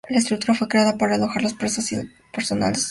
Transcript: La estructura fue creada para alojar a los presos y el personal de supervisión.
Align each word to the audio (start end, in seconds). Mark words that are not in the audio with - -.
La 0.09 0.17
estructura 0.17 0.55
fue 0.55 0.67
creada 0.67 0.97
para 0.97 1.13
alojar 1.13 1.41
a 1.41 1.43
los 1.43 1.53
presos 1.53 1.91
y 1.91 1.95
el 1.95 2.11
personal 2.33 2.73
de 2.73 2.79
supervisión. 2.79 2.79